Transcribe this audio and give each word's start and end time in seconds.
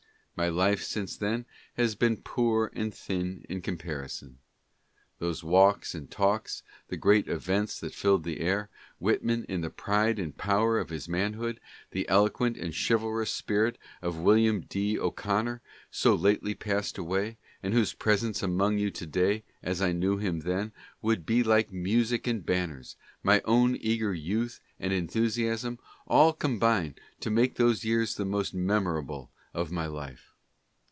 My 0.37 0.47
life 0.49 0.81
since 0.81 1.15
then 1.17 1.45
has 1.75 1.93
been 1.93 2.17
poor 2.17 2.71
and 2.73 2.91
thin 2.91 3.45
in 3.47 3.61
comparison. 3.61 4.39
Those 5.19 5.43
walks 5.43 5.93
and 5.93 6.09
talks, 6.09 6.63
the 6.87 6.97
great 6.97 7.27
events 7.27 7.79
that 7.79 7.93
filled 7.93 8.23
the 8.23 8.39
air, 8.39 8.71
Whitman 8.97 9.43
in 9.43 9.61
the 9.61 9.69
pride 9.69 10.17
and 10.17 10.35
power 10.35 10.79
of 10.79 10.89
his 10.89 11.07
man 11.07 11.33
hood, 11.33 11.59
the 11.91 12.09
eloquent 12.09 12.57
and 12.57 12.73
chivalrous 12.73 13.29
spirit 13.29 13.77
of 14.01 14.17
William 14.17 14.61
D. 14.61 14.97
O'Connor, 14.97 15.61
so 15.91 16.15
lately 16.15 16.55
passed 16.55 16.97
away, 16.97 17.37
and 17.61 17.75
whose 17.75 17.93
presence 17.93 18.41
among 18.41 18.79
you 18.79 18.89
to 18.89 19.05
day, 19.05 19.43
as 19.61 19.79
I 19.79 19.91
knew 19.91 20.17
him 20.17 20.39
then, 20.39 20.71
would 21.03 21.23
be 21.23 21.43
like 21.43 21.71
music 21.71 22.25
and 22.25 22.43
banners, 22.43 22.95
my 23.21 23.43
own 23.45 23.77
eager 23.79 24.11
youth 24.11 24.59
and 24.79 24.91
enthusiasm— 24.91 25.77
all 26.07 26.33
combine 26.33 26.95
to 27.19 27.29
make 27.29 27.57
those 27.57 27.85
years 27.85 28.15
the 28.15 28.25
most 28.25 28.55
memorable 28.55 29.29
of 29.53 29.69
my 29.69 29.85
life. 29.85 30.29